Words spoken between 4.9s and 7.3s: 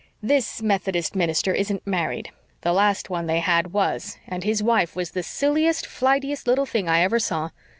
was the silliest, flightiest little thing I ever